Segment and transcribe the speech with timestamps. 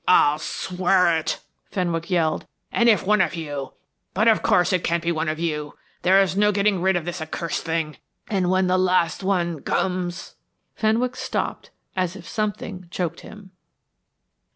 [0.07, 1.39] "I'll swear it,"
[1.69, 2.47] Fenwick yelled.
[2.71, 3.73] "And if one of you
[4.15, 5.77] but, of course, it can't be one of you.
[6.01, 7.97] There is no getting rid of this accursed thing.
[8.27, 10.33] And when the last one comes"
[10.81, 13.51] Fenwick stopped as if something choked him.